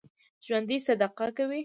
[0.45, 1.59] ژوندي صدقه کوي